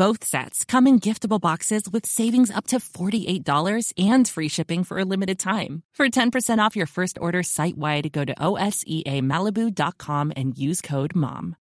[0.00, 4.98] Both sets come in giftable boxes with savings up to $48 and free shipping for
[4.98, 5.82] a limited time.
[5.92, 11.54] For 10% off your first order site wide, go to OSEAMalibu.com and use code MOM.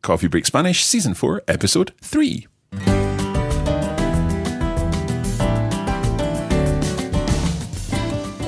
[0.00, 2.46] Coffee Break Spanish, Season 4, Episode 3.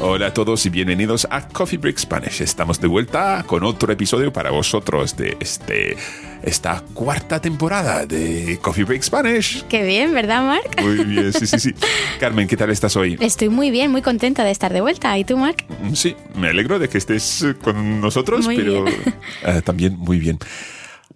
[0.03, 2.41] Hola a todos y bienvenidos a Coffee Break Spanish.
[2.41, 5.95] Estamos de vuelta con otro episodio para vosotros de este,
[6.43, 9.63] esta cuarta temporada de Coffee Break Spanish.
[9.69, 10.81] Qué bien, ¿verdad, Marc?
[10.81, 11.75] Muy bien, sí, sí, sí.
[12.19, 13.19] Carmen, ¿qué tal estás hoy?
[13.21, 15.19] Estoy muy bien, muy contenta de estar de vuelta.
[15.19, 15.67] ¿Y tú, Marc?
[15.93, 20.39] Sí, me alegro de que estés con nosotros, Muy pero eh, también muy bien.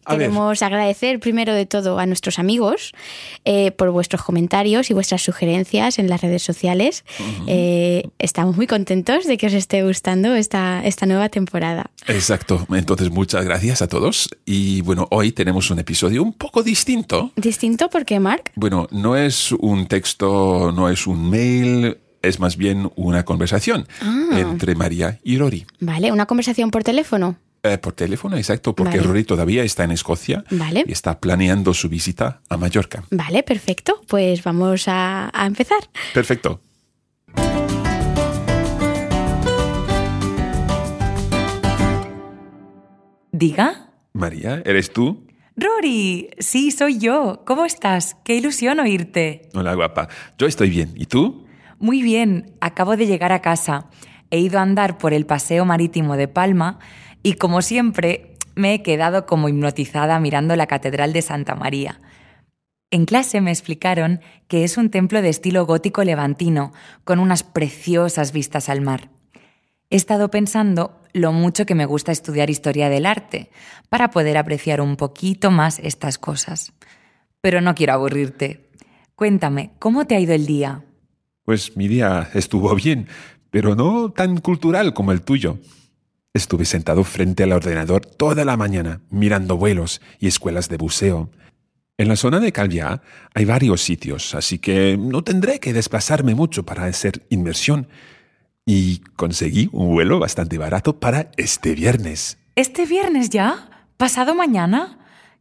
[0.08, 2.92] Queremos agradecer primero de todo a nuestros amigos
[3.44, 7.04] eh, por vuestros comentarios y vuestras sugerencias en las redes sociales.
[7.46, 11.90] Eh, estamos muy contentos de que os esté gustando esta, esta nueva temporada.
[12.06, 12.66] exacto.
[12.72, 14.28] Entonces, muchas gracias a todos.
[14.44, 17.32] Y bueno, hoy tenemos un episodio un poco distinto.
[17.36, 18.52] ¿Distinto por qué, Marc?
[18.56, 24.28] Bueno, no es un texto, no es un mail, es más bien una conversación Ah.
[24.32, 25.66] entre María y Rory.
[25.80, 27.36] Vale, una conversación por teléfono.
[27.66, 29.08] Eh, por teléfono, exacto, porque Vale.
[29.08, 30.84] Rory todavía está en Escocia Vale.
[30.86, 33.04] y está planeando su visita a Mallorca.
[33.10, 34.02] Vale, perfecto.
[34.06, 35.78] Pues vamos a, a empezar.
[36.12, 36.60] Perfecto.
[43.32, 43.90] Diga.
[44.12, 45.26] María, ¿eres tú?
[45.56, 47.42] Rory, sí, soy yo.
[47.46, 48.16] ¿Cómo estás?
[48.24, 49.48] Qué ilusión oírte.
[49.54, 50.08] Hola, guapa.
[50.38, 50.92] Yo estoy bien.
[50.96, 51.46] ¿Y tú?
[51.78, 53.88] Muy bien, acabo de llegar a casa.
[54.30, 56.78] He ido a andar por el paseo marítimo de Palma
[57.24, 62.00] y, como siempre, me he quedado como hipnotizada mirando la Catedral de Santa María.
[62.90, 68.30] En clase me explicaron que es un templo de estilo gótico levantino, con unas preciosas
[68.32, 69.08] vistas al mar.
[69.88, 73.50] He estado pensando lo mucho que me gusta estudiar historia del arte,
[73.88, 76.74] para poder apreciar un poquito más estas cosas.
[77.40, 78.68] Pero no quiero aburrirte.
[79.14, 80.84] Cuéntame, ¿cómo te ha ido el día?
[81.44, 83.08] Pues mi día estuvo bien,
[83.50, 85.58] pero no tan cultural como el tuyo.
[86.36, 91.30] Estuve sentado frente al ordenador toda la mañana, mirando vuelos y escuelas de buceo.
[91.96, 93.02] En la zona de Calviá
[93.34, 97.86] hay varios sitios, así que no tendré que desplazarme mucho para hacer inmersión.
[98.66, 102.36] Y conseguí un vuelo bastante barato para este viernes.
[102.56, 103.86] ¿Este viernes ya?
[103.96, 104.98] ¿Pasado mañana?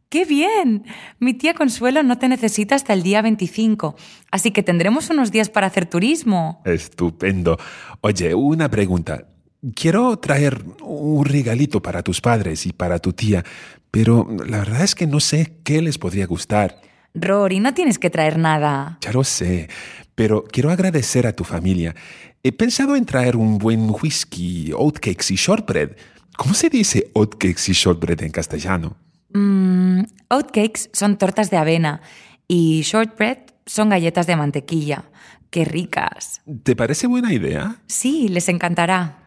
[0.08, 0.84] ¡Qué bien!
[1.18, 3.96] Mi tía Consuelo no te necesita hasta el día 25,
[4.30, 6.62] así que tendremos unos días para hacer turismo.
[6.64, 7.58] Estupendo.
[8.00, 9.33] Oye, una pregunta.
[9.74, 13.44] Quiero traer un regalito para tus padres y para tu tía,
[13.90, 16.80] pero la verdad es que no sé qué les podría gustar.
[17.14, 18.98] Rory, no tienes que traer nada.
[19.00, 19.68] Ya lo sé,
[20.14, 21.94] pero quiero agradecer a tu familia.
[22.42, 25.90] He pensado en traer un buen whisky, oatcakes y shortbread.
[26.36, 28.96] ¿Cómo se dice oatcakes y shortbread en castellano?
[29.32, 32.02] Mm, oatcakes son tortas de avena
[32.48, 35.04] y shortbread son galletas de mantequilla.
[35.50, 36.42] ¡Qué ricas!
[36.64, 37.76] ¿Te parece buena idea?
[37.86, 39.23] Sí, les encantará.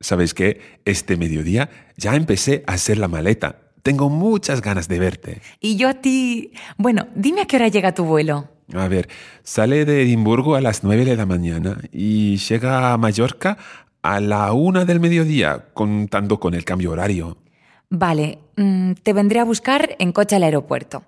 [0.00, 0.60] ¿Sabes qué?
[0.84, 3.60] Este mediodía ya empecé a hacer la maleta.
[3.82, 5.40] Tengo muchas ganas de verte.
[5.60, 6.52] Y yo a ti...
[6.76, 8.48] Bueno, dime a qué hora llega tu vuelo.
[8.74, 9.08] A ver,
[9.42, 13.56] sale de Edimburgo a las 9 de la mañana y llega a Mallorca
[14.02, 17.38] a la una del mediodía, contando con el cambio horario.
[17.88, 21.04] Vale, mm, te vendré a buscar en coche al aeropuerto.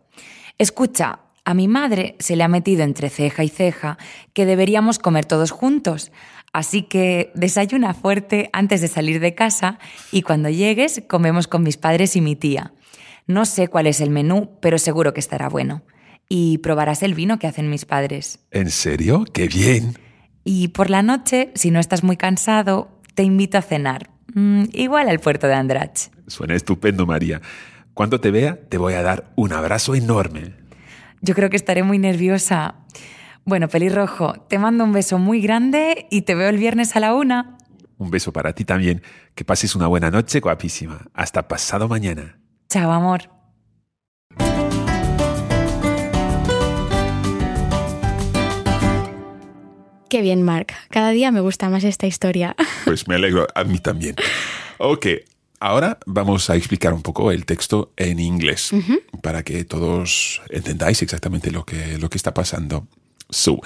[0.57, 3.99] Escucha, a mi madre se le ha metido entre ceja y ceja
[4.33, 6.13] que deberíamos comer todos juntos.
[6.53, 9.79] Así que desayuna fuerte antes de salir de casa
[10.13, 12.73] y cuando llegues comemos con mis padres y mi tía.
[13.27, 15.83] No sé cuál es el menú, pero seguro que estará bueno.
[16.31, 18.41] Y probarás el vino que hacen mis padres.
[18.51, 19.25] ¿En serio?
[19.33, 19.99] ¡Qué bien!
[20.45, 24.11] Y por la noche, si no estás muy cansado, te invito a cenar.
[24.35, 26.11] Mm, igual al puerto de Andrach.
[26.27, 27.41] Suena estupendo, María.
[27.93, 30.55] Cuando te vea, te voy a dar un abrazo enorme.
[31.21, 32.77] Yo creo que estaré muy nerviosa.
[33.49, 37.15] Bueno, pelirrojo, te mando un beso muy grande y te veo el viernes a la
[37.15, 37.57] una.
[37.97, 39.01] Un beso para ti también.
[39.35, 41.07] Que pases una buena noche, guapísima.
[41.15, 42.39] Hasta pasado mañana.
[42.69, 43.31] Chao, amor.
[50.11, 50.75] Qué bien, Mark.
[50.91, 52.55] Cada día me gusta más esta historia.
[52.85, 54.15] Pues me alegro, a mí también.
[54.77, 55.07] Ok,
[55.59, 58.73] ahora vamos a explicar un poco el texto en inglés
[59.23, 62.87] para que todos entendáis exactamente lo que, lo que está pasando.
[63.31, 63.61] So,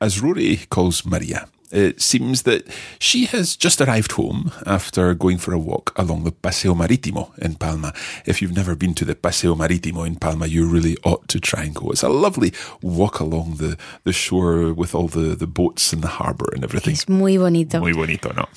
[0.00, 2.66] as Rory calls Maria, it seems that
[2.98, 7.56] she has just arrived home after going for a walk along the Paseo Marítimo in
[7.56, 7.92] Palma.
[8.24, 11.64] If you've never been to the Paseo Marítimo in Palma, you really ought to try
[11.64, 11.90] and go.
[11.90, 16.08] It's a lovely walk along the, the shore with all the, the boats and the
[16.08, 16.94] harbour and everything.
[16.94, 17.80] It's muy bonito.
[17.80, 18.48] Muy bonito, ¿no?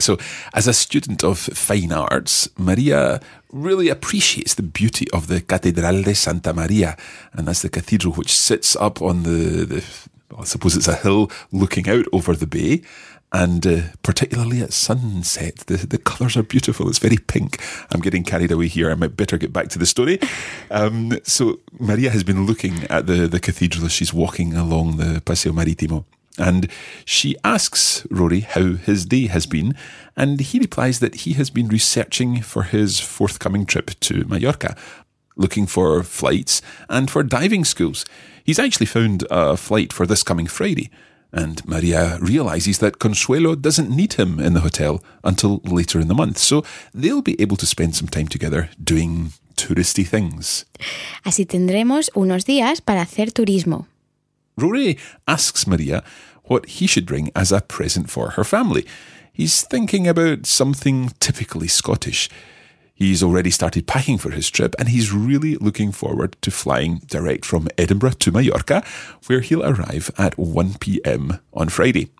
[0.00, 0.18] So,
[0.54, 3.20] as a student of fine arts, Maria
[3.52, 6.96] really appreciates the beauty of the Catedral de Santa Maria,
[7.32, 9.84] and that's the cathedral which sits up on the, the
[10.38, 12.82] I suppose it's a hill looking out over the bay.
[13.32, 16.88] And uh, particularly at sunset, the, the colours are beautiful.
[16.88, 17.62] It's very pink.
[17.92, 18.90] I'm getting carried away here.
[18.90, 20.18] I might better get back to the story.
[20.72, 25.20] Um, so, Maria has been looking at the, the cathedral as she's walking along the
[25.20, 26.04] Paseo Marítimo.
[26.40, 26.68] And
[27.04, 29.74] she asks Rory how his day has been,
[30.16, 34.74] and he replies that he has been researching for his forthcoming trip to Mallorca,
[35.36, 38.06] looking for flights and for diving schools.
[38.42, 40.90] He's actually found a flight for this coming Friday,
[41.30, 46.14] and Maria realizes that Consuelo doesn't need him in the hotel until later in the
[46.14, 46.64] month, so
[46.94, 50.64] they'll be able to spend some time together doing touristy things.
[51.22, 53.86] Así tendremos unos días para hacer turismo.
[54.56, 56.02] Rory asks Maria
[56.50, 58.84] what he should bring as a present for her family.
[59.32, 62.28] He's thinking about something typically Scottish.
[62.92, 67.44] He's already started packing for his trip and he's really looking forward to flying direct
[67.44, 68.82] from Edinburgh to Mallorca,
[69.28, 72.10] where he'll arrive at 1 pm on Friday.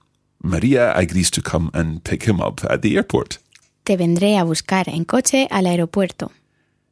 [0.43, 3.38] Maria agrees to come and pick him up at the airport.
[3.85, 6.31] Te vendré a buscar en coche al aeropuerto.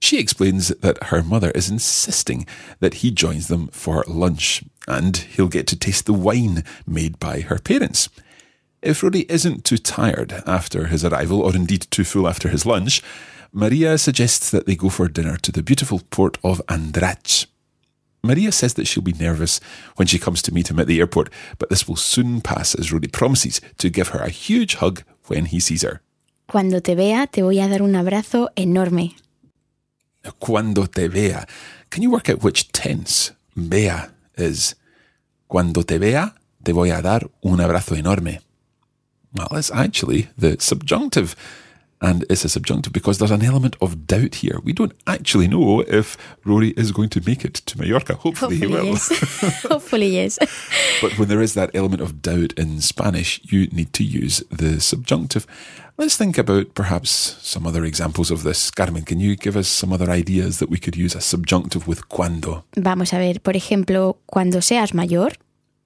[0.08, 2.46] She explains that her mother is insisting
[2.80, 7.40] that he joins them for lunch and he'll get to taste the wine made by
[7.40, 8.08] her parents.
[8.80, 13.02] If Rory isn't too tired after his arrival, or indeed too full after his lunch,
[13.52, 17.44] Maria suggests that they go for dinner to the beautiful port of Andratx.
[18.22, 19.60] Maria says that she'll be nervous
[19.96, 21.28] when she comes to meet him at the airport,
[21.58, 25.44] but this will soon pass as Rory promises to give her a huge hug when
[25.44, 26.00] he sees her.
[26.46, 29.14] Cuando te vea, te voy a dar un abrazo enorme.
[30.38, 31.46] Cuando te vea.
[31.90, 34.76] Can you work out which tense vea is?
[35.46, 38.40] Cuando te vea, te voy a dar un abrazo enorme.
[39.32, 41.34] Well, it's actually the subjunctive.
[42.00, 44.60] And it's a subjunctive because there's an element of doubt here.
[44.62, 48.14] We don't actually know if Rory is going to make it to Mallorca.
[48.14, 48.84] Hopefully, he will.
[48.84, 49.62] yes.
[49.68, 50.38] Hopefully, yes.
[51.02, 54.80] But when there is that element of doubt in Spanish, you need to use the
[54.80, 55.44] subjunctive.
[55.96, 58.70] Let's think about perhaps some other examples of this.
[58.70, 62.08] Carmen, can you give us some other ideas that we could use a subjunctive with
[62.08, 62.64] cuando?
[62.76, 65.32] Vamos a ver, por ejemplo, cuando seas mayor,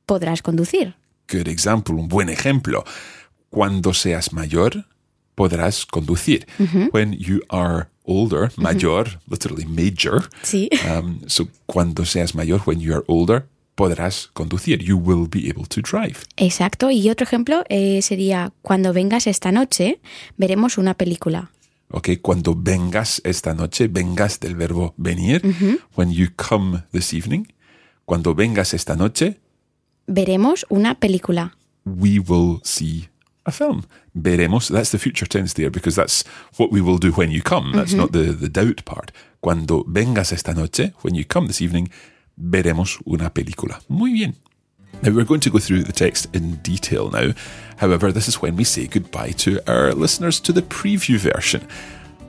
[0.05, 0.95] podrás conducir.
[1.29, 2.85] Good example, un buen ejemplo.
[3.49, 4.85] Cuando seas mayor,
[5.35, 6.47] podrás conducir.
[6.93, 10.29] When you are older, mayor, literally major.
[10.43, 10.69] Sí.
[10.87, 14.83] Um, so, cuando seas mayor, when you are older, podrás conducir.
[14.83, 16.19] You will be able to drive.
[16.37, 16.91] Exacto.
[16.91, 20.01] Y otro ejemplo eh, sería, cuando vengas esta noche,
[20.37, 21.51] veremos una película.
[21.91, 25.43] Ok, cuando vengas esta noche, vengas del verbo venir.
[25.95, 27.47] When you come this evening.
[28.05, 29.39] Cuando vengas esta noche,
[30.07, 31.57] Veremos una película.
[31.85, 33.09] we will see
[33.47, 33.85] a film.
[34.17, 36.25] Veremos, that's the future tense there because that's
[36.57, 37.73] what we will do when you come.
[37.73, 38.27] That's not mm-hmm.
[38.27, 39.13] the, the doubt part.
[39.41, 41.91] Cuando vengas esta noche, when you come this evening,
[42.41, 43.81] veremos una película.
[43.89, 44.37] Muy bien.
[45.03, 47.33] Now we're going to go through the text in detail now.
[47.79, 51.67] However, this is when we say goodbye to our listeners to the preview version.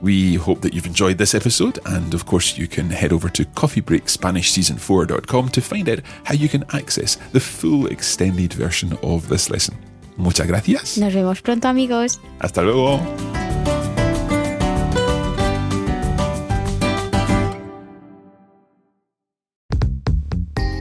[0.02, 3.44] We hope that you've enjoyed this episode, and of course, you can head over to
[3.44, 9.76] coffeebreakspanishseason4.com to find out how you can access the full extended version of this lesson.
[10.16, 10.98] Muchas gracias.
[10.98, 12.20] Nos vemos pronto, amigos.
[12.38, 13.00] Hasta luego.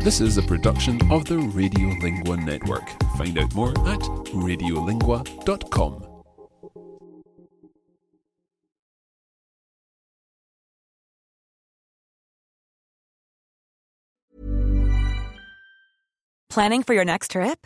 [0.04, 2.90] This is a production of the Radiolingua Network.
[3.18, 4.02] Find out more at
[4.36, 6.06] radiolingua.com.
[16.50, 17.66] Planning for your next trip?